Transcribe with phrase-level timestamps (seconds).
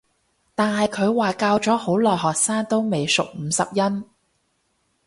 [0.55, 4.03] 但係佢話教咗好耐學生都未熟五十音